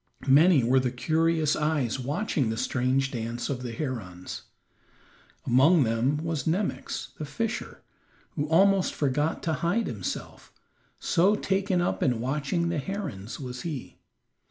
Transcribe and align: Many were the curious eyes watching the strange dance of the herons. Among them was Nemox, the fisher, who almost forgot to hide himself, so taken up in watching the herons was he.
Many 0.27 0.63
were 0.63 0.79
the 0.79 0.89
curious 0.89 1.55
eyes 1.55 1.99
watching 1.99 2.49
the 2.49 2.57
strange 2.57 3.11
dance 3.11 3.49
of 3.51 3.61
the 3.61 3.71
herons. 3.71 4.41
Among 5.45 5.83
them 5.83 6.17
was 6.17 6.47
Nemox, 6.47 7.09
the 7.19 7.23
fisher, 7.25 7.83
who 8.31 8.47
almost 8.47 8.95
forgot 8.95 9.43
to 9.43 9.53
hide 9.53 9.85
himself, 9.85 10.51
so 10.97 11.35
taken 11.35 11.81
up 11.81 12.01
in 12.01 12.19
watching 12.19 12.69
the 12.69 12.79
herons 12.79 13.39
was 13.39 13.61
he. 13.61 13.99